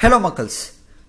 [0.00, 0.60] Hello மக்கள்ஸ்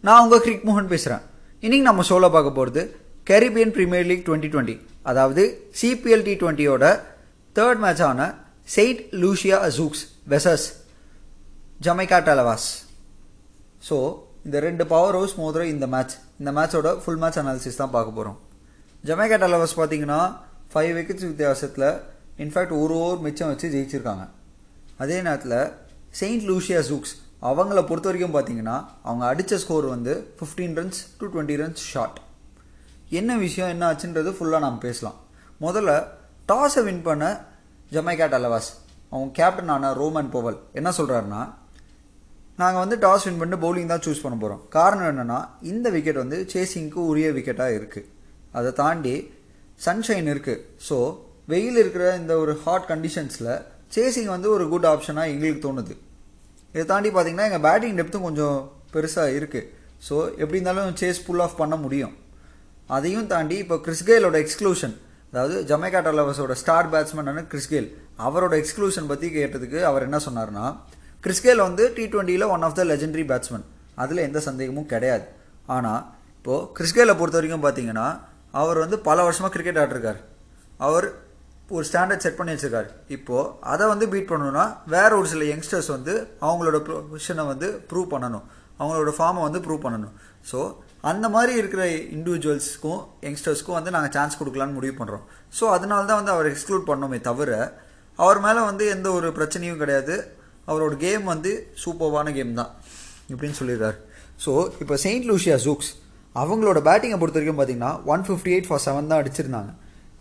[0.03, 1.23] நான் உங்கள் கிரிக் மோகன் பேசுகிறேன்
[1.63, 2.81] இன்னைக்கு நம்ம சொல்ல பார்க்க போகிறது
[3.27, 5.43] Caribbean premier league twenty twenty அதாவது
[5.81, 6.85] சிபிஎல் டி டுவெண்ட்டியோட
[7.55, 8.21] third மேட்சான
[8.67, 10.65] Saint Lucia Zouks versus
[11.79, 12.67] Jamaica Tallawahs
[13.89, 13.97] so
[14.45, 18.37] இந்த ரெண்டு பவர் ஹவுஸ் மோதுற இந்த மேட்ச் இந்த மேட்சோட ஃபுல் மேட்ச் அனாலிசிஸ் தான் பார்க்க போகிறோம்
[19.03, 20.21] ஜமைக்கா டலவாஸ் பார்த்தீங்கன்னா
[20.73, 21.87] ஃபைவ் விக்கெட்ஸ் வித்தியாசத்தில்
[22.37, 24.23] இன்ஃபேக்ட் ஒரு ஓவர் மிச்சம் வச்சு ஜெயிச்சிருக்காங்க.
[24.97, 25.57] அதே நேரத்தில்
[26.13, 27.13] செயின்ட் லூஷியா ஜூக்ஸ்
[27.49, 28.75] அவங்கள பொறுத்த வரைக்கும் பார்த்தீங்கன்னா
[29.07, 32.19] அவங்க அடித்த ஸ்கோர் வந்து fifteen runs to twenty runs short
[33.19, 35.17] என்ன விஷயம் என்ன ஆச்சுன்றது ஃபுல்லாக நாம் பேசலாம்.
[35.61, 35.91] முதல்ல
[36.51, 37.23] டாஸை வின் பண்ண
[37.95, 38.69] ஜமைக்கா டலவாஸ்
[39.11, 41.41] அவங்க கேப்டனான ரோமன் போவல் என்ன சொல்கிறாருன்னா
[42.61, 45.39] நாங்கள் வந்து டாஸ் வின் பண்ணிட்டு பவுலிங் தான் சூஸ் பண்ண போகிறோம் காரணம் என்னென்னா
[45.71, 48.07] இந்த விக்கெட் வந்து சேசிங்க்கு உரிய விக்கெட்டாக இருக்குது
[48.59, 49.15] அதை தாண்டி
[49.85, 50.97] சன்ஷைன் இருக்குது ஸோ
[51.47, 53.51] வெயில் இருக்கிற இந்த ஒரு ஹாட் கண்டிஷன்ஸில்
[53.95, 55.93] சேசிங் வந்து ஒரு குட் ஆப்ஷனாக எங்களுக்கு தோணுது.
[56.73, 58.57] இதை தாண்டி பார்த்தீங்கன்னா எங்கள் பேட்டிங் டெப்த்தும் கொஞ்சம்
[58.93, 59.67] பெருசாக இருக்குது
[60.07, 62.13] ஸோ எப்படி இருந்தாலும் சேஸ் புல் ஆஃப் பண்ண முடியும்.
[62.95, 64.95] அதையும் தாண்டி இப்போ கிறிஸ்கேலோட எக்ஸ்க்ளூஷன்
[65.31, 67.89] அதாவது ஜமைகா டலவர்ஸோட ஸ்டார் பேட்ஸ்மேனான கிறிஸ்கேல்
[68.27, 70.65] அவரோட எக்ஸ்க்ளூஷன் பற்றி கேட்டதுக்கு அவர் என்ன சொன்னார்னா
[71.25, 73.65] கிறிஸ்கேல் வந்து T ட்வெண்ட்டியில் one of the legendary batsman
[74.03, 75.25] அதில் எந்த சந்தேகமும் கிடையாது.
[75.75, 76.01] ஆனால்
[76.37, 78.07] இப்போது கிறிஸ்கேலை பொறுத்த வரைக்கும் பார்த்தீங்கன்னா
[78.61, 80.19] அவர் வந்து பல வருஷமாக கிரிக்கெட் ஆடிருக்கார்.
[80.87, 81.07] அவர்
[81.75, 82.89] ஒரு ஸ்டாண்டர்ட் செட் பண்ணி வச்சிருக்காரு.
[83.15, 86.13] இப்போது அதை வந்து பீட் பண்ணணும்னா வேறு ஒரு சில யங்ஸ்டர்ஸ் வந்து
[86.47, 86.79] அவங்களோட
[87.11, 88.45] பொசிஷனை வந்து ப்ரூவ் பண்ணணும்.
[88.79, 90.13] அவங்களோட ஃபார்மை வந்து ப்ரூவ் பண்ணணும்.
[90.51, 90.59] ஸோ
[91.11, 91.83] அந்த மாதிரி இருக்கிற
[92.17, 95.23] இண்டிவிஜுவல்ஸ்க்கும் யங்ஸ்டர்ஸ்க்கும் வந்து நாங்கள் சான்ஸ் கொடுக்கலான்னு முடிவு பண்ணுறோம்
[95.57, 97.51] ஸோ அதனால தான் வந்து அவர் எக்ஸ்க்ளூட் பண்ணோமே தவிர
[98.19, 100.15] அவர் மேலே வந்து எந்த ஒரு பிரச்சனையும் கிடையாது.
[100.69, 101.51] அவரோட கேம் வந்து
[101.83, 102.71] சூப்பர்வான கேம் தான்
[103.31, 103.97] இப்படின்னு சொல்லியிருக்காரு
[104.43, 104.51] ஸோ
[104.83, 105.91] இப்போ செயின்ட் லூஷியா ஜூக்ஸ்
[106.41, 109.71] அவங்களோட பேட்டிங்கை பொறுத்த வரைக்கும் பார்த்தீங்கன்னா one fifty eight for seven தான் அடிச்சிருந்தாங்க.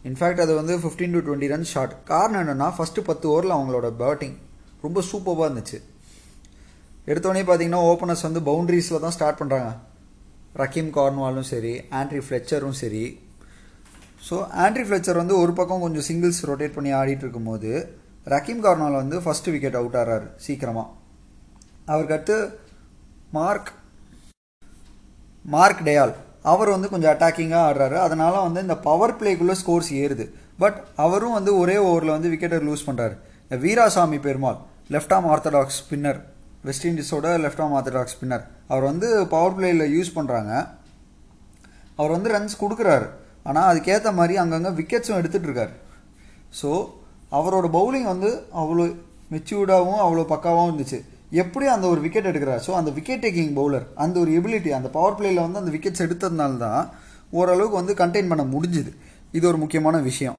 [0.09, 4.37] இன்ஃபேக்ட் அது வந்து fifteen to twenty run short காரணம் என்னென்னா ஃபஸ்ட்டு பத்து ஓவரில் அவங்களோட பேட்டிங்
[4.85, 5.79] ரொம்ப சூப்பராக இருந்துச்சு.
[7.11, 9.71] எடுத்தோடனே பார்த்தீங்கன்னா ஓப்பனர்ஸ் வந்து பவுண்ட்ரிஸில் தான் ஸ்டார்ட் பண்ணுறாங்க
[10.61, 13.03] ரக்கீம் கார்ன்வாலும் சரி ஆண்ட்ரி ஃப்ளெச்சரும் சரி.
[14.29, 17.71] ஸோ ஆண்ட்ரி ஃப்ளெச்சர் வந்து ஒரு பக்கம் கொஞ்சம் சிங்கிள்ஸ் ரொட்டேட் பண்ணி ஆடிட்டு இருக்கும்போது
[18.33, 20.89] ரக்கீம் கார்னால் வந்து ஃபஸ்ட்டு விக்கெட் அவுட் ஆகிறார் சீக்கிரமாக
[21.93, 22.39] அவருக்கு அடுத்து
[23.37, 23.71] மார்க்
[25.45, 26.15] மார்க் டேயால்.
[26.53, 27.97] அவர் வந்து கொஞ்சம் அட்டாக்கிங்காக ஆடுறாரு.
[28.07, 30.27] அதனால் வந்து இந்த பவர் பிளேக்குள்ளே ஸ்கோர்ஸ் ஏறுது.
[30.63, 33.17] பட் அவரும் வந்து ஒரே ஓவரில் வந்து விக்கெட்டை லூஸ் பண்ணுறாரு
[33.65, 34.59] Veerasamy Permaul
[34.95, 36.21] left arm orthodox spinner
[36.69, 40.53] West இண்டீஸோட left arm orthodox spinner அவர் வந்து பவர் பிளேயில் யூஸ் பண்ணுறாங்க
[41.99, 43.07] அவர் வந்து ரன்ஸ் கொடுக்குறாரு.
[43.49, 45.75] ஆனால் அதுக்கேற்ற மாதிரி அங்கங்கே விக்கெட்ஸும் எடுத்துகிட்ருக்காரு
[46.61, 46.71] ஸோ
[47.39, 48.31] அவரோட பவுலிங் வந்து
[48.61, 48.87] அவ்வளோ
[49.33, 51.01] மெச்சூர்டாகவும் அவ்வளோ பக்காவாகவும் இருந்துச்சு.
[51.39, 55.17] எப்படி அந்த ஒரு விக்கெட் எடுக்கிறார் ஸோ அந்த விக்கெட் டேக்கிங் பவுலர் அந்த ஒரு எபிலிட்டி அந்த பவர்
[55.19, 56.83] பிளேயில் வந்து அந்த விக்கெட்ஸ் எடுத்ததுனால தான்
[57.39, 58.93] ஓரளவுக்கு வந்து கண்டெயின் பண்ண முடிஞ்சுது.
[59.37, 60.37] இது ஒரு முக்கியமான விஷயம்.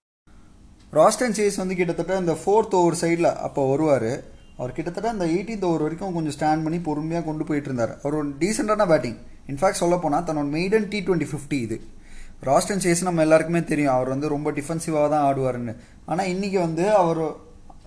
[0.98, 4.12] ராஸ்டன் சேஸ் வந்து கிட்டத்தட்ட இந்த ஃபோர்த் ஓவர் சைடில் அப்போ வருவார்.
[4.58, 7.94] அவர் கிட்டத்தட்ட அந்த எயிட்டீன்த் ஓவர் வரைக்கும் கொஞ்சம் ஸ்டாண்ட் பண்ணி பொறுமையாக கொண்டு போயிட்டு இருந்தார்.
[8.02, 9.18] அவர் ஒரு டீசெண்டான பேட்டிங்
[9.54, 11.78] இன்ஃபேக்ட் சொல்ல போனால் தன்னோட மெய்டன் டி டுவெண்ட்டி ஃபிஃப்டி இது.
[12.50, 13.94] ராஸ்டன் சேஸ் நம்ம எல்லாருக்குமே தெரியும்.
[13.96, 15.76] அவர் வந்து ரொம்ப டிஃபென்சிவாக தான் ஆடுவார்னு
[16.10, 17.24] ஆனால் இன்றைக்கி வந்து அவர்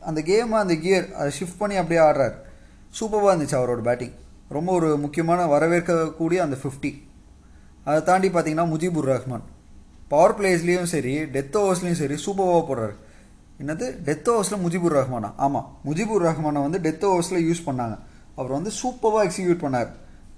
[0.09, 2.37] அந்த கேமை அந்த கியர் அதை ஷிஃப்ட் பண்ணி அப்படியே ஆடுறாரு.
[3.01, 4.15] சூப்பராக இருந்துச்சு அவரோட பேட்டிங்
[4.49, 6.93] ரொம்ப ஒரு முக்கியமான வரவேற்கக்கூடிய அந்த ஃபிஃப்டி
[7.85, 9.45] அதை தாண்டி பார்த்தீங்கன்னா முஜிபுர் ரஹ்மான்.
[10.09, 12.95] பவர் பிளேஸ்லேயும் சரி டெத் ஓவர்ஸ்லேயும் சரி சூப்பராக போடுறாரு.
[13.61, 13.87] என்னது?
[14.07, 15.33] டெத் ஓவர்ஸில் முஜிபுர் ரஹ்மானா?
[15.37, 17.99] ஆமாம் முஜிபுர் ரஹ்மானை வந்து டெத் ஓவர்ஸில் யூஸ் பண்ணாங்க.
[18.37, 19.91] அவர் வந்து சூப்பராக எக்ஸிக்யூட் பண்ணார்.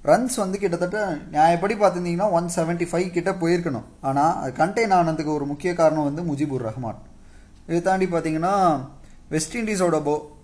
[0.05, 3.87] ரன்ஸ் வந்து கிட்டத்தட்ட நியாயப்படி பார்த்துருந்தீங்கன்னா ஒன் செவன்ட்டி ஃபைவ் கிட்டே போயிருக்கணும்.
[4.01, 7.01] ஆனால் அது கண்டெயின் ஆனதுக்கு ஒரு முக்கிய காரணம் வந்து முஜிபுர் ரஹ்மான்.
[7.67, 8.81] இதை தாண்டி பார்த்தீங்கன்னா
[9.29, 10.36] வெஸ்ட் இண்டீஸோட போ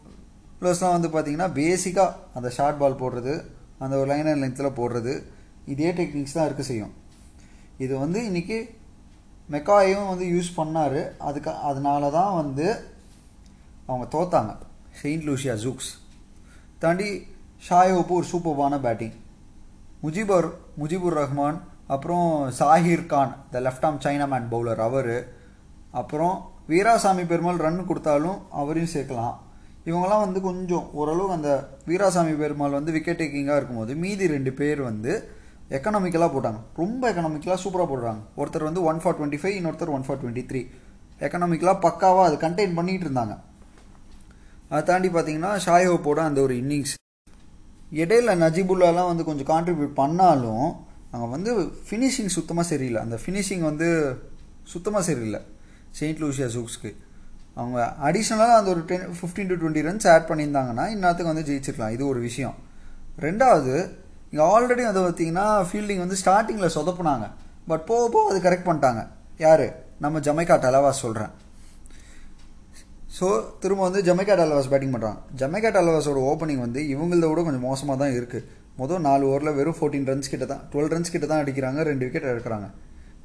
[0.62, 3.34] ப்ளஸ்லாம் வந்து பார்த்தீங்கன்னா பேசிக்காக அந்த ஷார்ட் பால் போடுறது
[3.84, 5.14] அந்த ஒரு லைன் அண்ட் லென்த்தில் போடுறது
[5.72, 6.92] இதே டெக்னிக்ஸ் தான் இருக்க செய்யும்.
[7.84, 8.58] இது வந்து இன்றைக்கி
[9.54, 11.00] மெக்காயும் வந்து யூஸ் பண்ணார்.
[11.28, 12.66] அதுக்கு அதனால தான் வந்து
[13.88, 14.52] அவங்க தோத்தாங்க.
[15.00, 15.90] Saint Lucia Zouks.
[16.82, 17.10] தாண்டி
[17.66, 19.16] ஷாயோப்பு ஒரு சூப்பர்வான பேட்டிங்
[20.04, 20.48] முஜிபர்
[20.80, 21.58] முஜிபுர் ரஹ்மான்
[21.94, 24.00] அப்புறம் Zahir Khan the left arm
[24.32, 25.14] chinaman bowler அவர்.
[26.00, 26.36] அப்புறம்
[26.70, 29.36] வீராசாமி பெருமாள் ரன் கொடுத்தாலும் அவரையும் சேர்க்கலாம்.
[29.86, 31.52] இவங்கெல்லாம் வந்து கொஞ்சம் ஓரளவுக்கு அந்த
[31.90, 35.12] வீராசாமி பெருமாள் வந்து விக்கெட் டேக்கிங்காக இருக்கும்போது மீதி ரெண்டு பேர் வந்து
[35.76, 36.60] எக்கனாமிக்கலாக போட்டாங்க.
[36.82, 38.20] ரொம்ப எக்கனாமிக்கலாக சூப்பராக போடுறாங்க.
[38.40, 40.62] ஒருத்தர் வந்து ஒன் ஃபார் டுவெண்ட்டி ஃபைவ் இன்னொருத்தர் ஒன் ஃபார் டுவெண்ட்டி த்ரீ
[41.26, 43.34] எக்கனாமிக்கலாக பக்காவாக அது கண்டெயின் பண்ணிகிட்டு இருந்தாங்க.
[44.70, 46.94] அதை தாண்டி பார்த்தீங்கன்னா ஷாயோப்போட அந்த ஒரு இன்னிங்ஸ்
[48.02, 50.66] இடையில நஜிபுல்லாலாம் வந்து கொஞ்சம் கான்ட்ரிபியூட் பண்ணாலும்
[51.12, 51.50] அங்கே வந்து
[51.88, 53.00] ஃபினிஷிங் சுத்தமாக சரியில்லை.
[53.06, 53.88] அந்த ஃபினிஷிங் வந்து
[54.72, 55.40] சுத்தமாக சரியில்லை.
[55.98, 56.90] செயின்ட் லூசியா சூக்ஸ்க்கு
[57.60, 57.78] அவங்க
[58.08, 61.94] அடிஷ்னலாக அந்த ஒரு ten fifteen to twenty runs add பண்ணியிருந்தாங்கன்னா இன்னத்துக்கு வந்து ஜெயிச்சிருக்கலாம்.
[61.96, 62.56] இது ஒரு விஷயம்.
[63.26, 63.74] ரெண்டாவது
[64.30, 67.26] இங்கே ஆல்ரெடி வந்து பார்த்தீங்கன்னா ஃபீல்டிங் வந்து ஸ்டார்டிங்கில் சொதப்புனாங்க.
[67.70, 69.02] பட் போக போக அது கரெக்ட் பண்ணிட்டாங்க.
[69.46, 69.66] யார்?
[70.04, 71.32] நம்ம ஜமைக்கா டலவாஸ் சொல்கிறேன்
[73.16, 73.26] ஸோ
[73.62, 78.14] திரும்ப வந்து ஜமைக்கா டலவாஸ் பேட்டிங் பண்ணுறாங்க ஜமைக்கா டலவாஸோட ஓப்பனிங் வந்து இவங்களத விட கொஞ்சம் மோசமாக தான்
[78.18, 78.46] இருக்குது
[78.80, 82.30] மொதல் நாலு ஓவரில் வெறும் ஃபோர்டீன் ரன்ஸ் கிட்ட தான் டுவெல் ரன்ஸ் கிட்ட தான் அடிக்கிறாங்க ரெண்டு விக்கெட்
[82.32, 82.68] எடுக்கிறாங்க.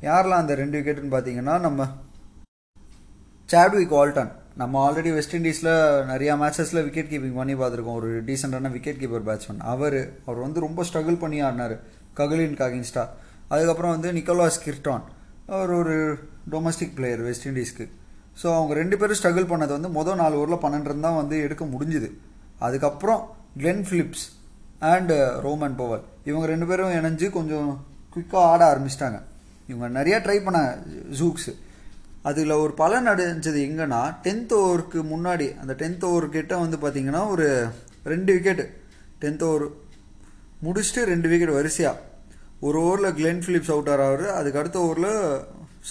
[0.07, 1.87] யாரெல்லாம் அந்த ரெண்டு விக்கெட்டுன்னு பார்த்தீங்கன்னா நம்ம
[3.51, 5.69] சாட்விக் வால்டன் நம்ம ஆல்ரெடி வெஸ்ட் இண்டீஸில்
[6.09, 7.97] நிறையா மேட்சஸில் விக்கெட் கீப்பிங் பண்ணி பார்த்துருக்கோம்.
[7.99, 9.95] ஒரு டீசெண்டான விக்கெட் கீப்பர் பேட்ஸ்மேன் அவர்
[10.27, 11.75] அவர் வந்து ரொம்ப ஸ்ட்ரகிள் பண்ணி ஆடினார்.
[12.17, 13.03] ககுலின் காகின்ஸ்டா.
[13.53, 15.05] அதுக்கப்புறம் வந்து நிக்கோலாஸ் கிர்டான்.
[15.57, 15.95] அவர் ஒரு
[16.53, 17.85] டொமஸ்டிக் பிளேயர் வெஸ்ட் இண்டீஸ்க்கு
[18.41, 22.09] ஸோ அவங்க ரெண்டு பேரும் ஸ்ட்ரகிள் பண்ணது வந்து மொதல் நாலு ஓவரில் பன்னெண்டு தான் வந்து எடுக்க முடிஞ்சுது.
[22.65, 23.21] அதுக்கப்புறம்
[23.61, 24.25] Glenn Phillips
[24.91, 25.13] and
[25.45, 27.69] Rovman Powell இவங்க ரெண்டு பேரும் இணைஞ்சு கொஞ்சம்
[28.15, 29.21] குயிக்காக ஆட ஆரம்பிச்சிட்டாங்க.
[29.71, 30.59] இவங்க நிறையா ட்ரை பண்ண
[31.21, 31.53] ஜூக்ஸு
[32.27, 37.47] அதில் ஒரு பலன் அடைஞ்சது எங்கன்னா டென்த் ஓவருக்கு முன்னாடி அந்த டென்த் ஓவர் கிட்ட வந்து பார்த்தீங்கன்னா ஒரு
[38.13, 38.65] ரெண்டு விக்கெட்டு
[39.23, 39.65] டென்த் ஓவர்
[40.65, 42.03] முடிச்சுட்டு ரெண்டு விக்கெட் வரிசையாக
[42.67, 45.11] ஒரு ஓவரில் கிளென் ஃபிலிப்ஸ் அவுட் ஆகிறார் அதுக்கு அடுத்த ஓவரில்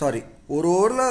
[0.01, 0.23] சாரி
[0.57, 1.09] ஒரு ஓவரில்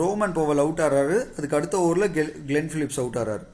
[0.00, 3.46] ரோமன் போவல் அவுட் ஆகிறாரு அதுக்கு அடுத்த ஓவரில் கெல் கிளென் ஃபிலிப்ஸ் அவுட் ஆகிறாரு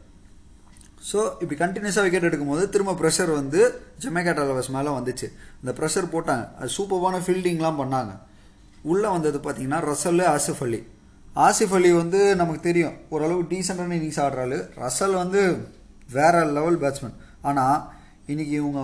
[1.08, 3.60] ஸோ இப்படி கண்டினியூஸாக விக்கெட் எடுக்கும்போது திரும்ப ப்ரெஷர் வந்து
[4.04, 5.26] ஜமேகா டாலவஸ் மேலே வந்துச்சு.
[5.60, 6.44] அந்த ப்ரெஷர் போட்டாங்க.
[6.58, 8.12] அது சூப்பரான ஃபீல்டிங்லாம் பண்ணாங்க.
[8.92, 10.80] உள்ளே வந்தது பார்த்தீங்கன்னா ரசல் ஆசிஃப் அலி.
[11.46, 12.94] ஆசிஃப் அலி வந்து நமக்கு தெரியும்.
[13.14, 15.42] ஓரளவு டீசெண்டான இன்னிங்ஸ் ஆடுறாரு ரசல் வந்து
[16.16, 17.16] வேற லெவல் பேட்ஸ்மேன்
[17.48, 17.78] ஆனால்
[18.32, 18.80] இன்னைக்கு இவங்க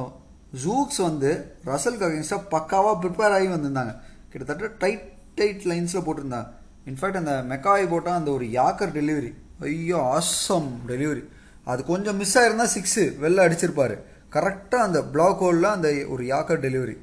[0.65, 1.31] ஜூக்ஸ் வந்து
[1.71, 3.93] ரசலுக்கு அகேன்ஸ்டாக பக்காவாக ப்ரிப்பேர் ஆகி வந்திருந்தாங்க.
[4.33, 5.07] கிட்டத்தட்ட டைட்
[5.39, 6.49] டைட் லைன்ஸில் போட்டிருந்தாங்க.
[6.91, 9.33] இன்ஃபேக்ட் அந்த மெக்காய் போட்டால் அந்த ஒரு யாக்கர் டெலிவரி
[9.69, 11.25] ஐயோ ஆசம் டெலிவரி
[11.73, 13.97] அது கொஞ்சம் மிஸ் ஆகிருந்தால் சிக்ஸு வெளில அடிச்சிருப்பார்.
[14.35, 16.97] கரெக்டாக அந்த பிளாக் ஹோலில் அந்த ஒரு யாக்கர் டெலிவரி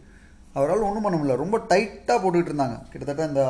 [0.54, 1.38] அவரால் ஒன்றும் பண்ண முடியல.
[1.38, 2.90] ரொம்ப டைட்டாக போட்டுக்கிட்டு இருந்தாங்க.
[2.90, 3.44] கிட்டத்தட்ட இந்த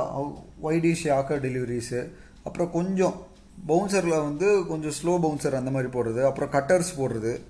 [0.64, 2.12] ஒய்டிஷ் ஆக்கர் டெலிவரிஸு
[2.44, 3.16] அப்புறம் கொஞ்சம்
[3.68, 7.42] பவுன்சரில் வந்து கொஞ்சம் ஸ்லோ பவுன்சர் அந்த மாதிரி போடுறது அப்புறம் கட்டர்ஸ் போடுறது.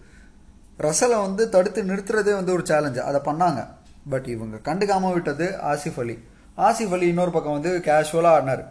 [0.79, 3.67] ரசலை வந்து தடுத்து நிறுத்துறதே வந்து ஒரு சேலஞ்சு அதை பண்ணாங்க.
[4.09, 6.17] பட் இவங்க கண்டுக்காமல் விட்டது ஆசிஃப் அலி.
[6.57, 8.63] ஆசிஃப் அலி இன்னொரு பக்கம் வந்து கேஷுவலாக ஆடினார்.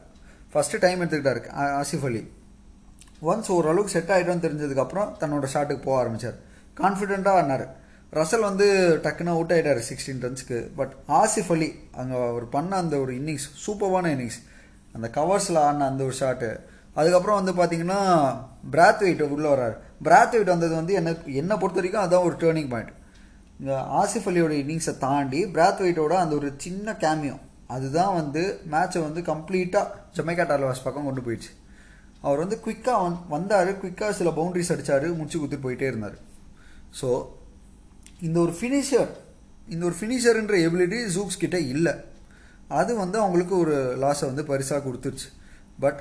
[0.54, 2.32] ஃபஸ்ட்டு டைம் எடுத்துக்கிட்டாரு ஆசிஃப் அலி.
[3.22, 6.38] ஒன்ஸ் ஓரளவுக்கு செட் ஆகிட்டோன்னு தெரிஞ்சதுக்கப்புறம் தன்னோட ஷாட்டுக்கு போக ஆரம்பித்தார்
[6.80, 7.66] கான்ஃபிடெண்ட்டாக ஆடினார்.
[8.12, 8.66] ரசல் வந்து
[9.02, 14.10] டக்குன்னு அவுட் ஆகிட்டார் சிக்ஸ்டீன் ரன்ஸ்க்கு பட் ஆசிஃப் அலி அங்கே அவர் பண்ண அந்த ஒரு இன்னிங்ஸ் சூப்பர்வான
[14.14, 14.38] இன்னிங்ஸ்
[14.92, 16.48] அந்த கவர்ஸில் ஆடின அந்த ஒரு ஷாட்டு
[16.94, 18.00] அதுக்கப்புறம் வந்து பார்த்தீங்கன்னா
[18.70, 19.76] பிராத் வெயிட் உள்ளே வர்றார்.
[20.04, 21.10] பிராத் வெயிட் வந்தது வந்து என்ன
[21.40, 22.92] என்னை பொறுத்த வரைக்கும் அதான் ஒரு டேர்னிங் பாயிண்ட்
[23.60, 27.36] இந்த ஆசிஃப் அலியோட இன்னிங்ஸை தாண்டி பிராத் வெயிட்டோட அந்த ஒரு சின்ன கேமியோ
[27.66, 29.86] அதுதான் வந்து மேட்சை வந்து கம்ப்ளீட்டாக
[30.16, 31.52] ஜமைக்கா டார்லவாஸ் பக்கம் கொண்டு போயிடுச்சு.
[32.22, 33.70] அவர் வந்து குயிக்காக வந் வந்தார்.
[33.82, 36.16] குயிக்காக சில பவுண்டரிஸ் அடித்தார் முடிச்சு குத்துட்டு போயிட்டே இருந்தார்.
[37.00, 37.08] ஸோ
[38.26, 39.10] இந்த ஒரு ஃபினிஷர்
[39.72, 41.92] இந்த ஒரு ஃபினிஷர்ன்ற எபிலிட்டி ஜூக்ஸ் கிட்டே இல்லை.
[42.78, 45.28] அது வந்து அவங்களுக்கு ஒரு லாஸை வந்து பரிசாக கொடுத்துருச்சு.
[45.84, 46.00] பட்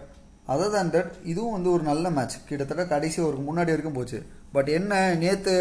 [0.54, 4.20] அதர் தேன் தட் இதுவும் வந்து ஒரு நல்ல மேட்ச் கிட்டத்தட்ட கடைசி ஒரு முன்னாடி வரைக்கும் போச்சு.
[4.56, 4.94] பட் என்ன
[5.24, 5.56] நேற்று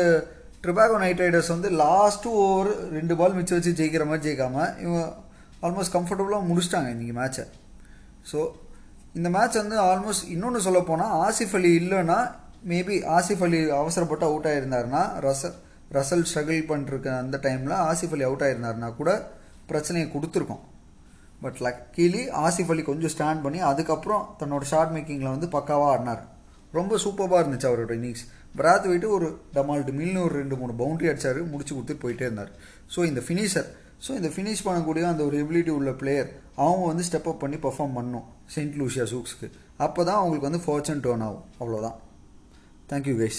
[0.62, 5.02] ட்ரிபாகோ நைட் ரைடர்ஸ் வந்து லாஸ்ட்டு ஓவர் ரெண்டு பால் மிச்சம் வச்சு ஜெயிக்கிற மாதிரி ஜெயிக்காம இவங்க
[5.66, 7.44] ஆல்மோஸ்ட் கம்ஃபர்டபுளாக முடிச்சிட்டாங்க இன்றைக்கி மேட்சை
[8.31, 8.40] ஸோ
[9.19, 12.19] இந்த மேட்ச் வந்து ஆல்மோஸ்ட் இன்னொன்று சொல்ல போனால் ஆசிஃப் அலி இல்லைன்னா
[12.72, 15.52] மேபி ஆசிஃப் அலி அவசரப்பட்டு அவுட் ஆகியிருந்தாருன்னா ரச
[15.96, 19.11] ரசல் ஸ்ட்ரகிள் பண்ணிருக்க அந்த டைமில் ஆசிஃப் அலி அவுட் ஆயிருந்தாருன்னா கூட
[19.70, 20.64] பிரச்சனையை கொடுத்துருக்கோம்.
[21.44, 26.23] பட் லக்கீலி ஆசிஃப் அலி கொஞ்சம் ஸ்டாண்ட் பண்ணி அதுக்கப்புறம் தன்னோட ஷார்ட் மேக்கிங்கில் வந்து பக்காவாக ஆடினார்.
[26.79, 28.25] ரொம்ப சூப்பராக இருந்துச்சு அவரோட இன்னிங்ஸ்
[28.58, 29.26] பிராத் போயிட்டு ஒரு
[29.56, 32.50] டமால்டு மில்னு ஒரு ரெண்டு மூணு பவுண்டரி அடிச்சார் முடிச்சு கொடுத்துட்டு போயிட்டே இருந்தார்.
[32.94, 33.69] ஸோ இந்த ஃபினிஷர்
[34.06, 36.29] ஸோ இந்த ஃபினிஷ் பண்ணக்கூடிய அந்த ஒரு எபிலிட்டி உள்ள பிளேயர்
[36.64, 39.46] அவங்க வந்து ஸ்டெப் அப் பண்ணி பர்ஃபார்ம் பண்ணணும் செயின்ட் லூசியா சூக்ஸ்க்கு
[39.87, 41.44] அப்போ தான் அவங்களுக்கு வந்து ஃபார்ச்சன் டேர்ன் ஆகும்.
[41.61, 41.96] அவ்வளோதான்
[42.90, 43.37] தேங்க்யூ கைஸ்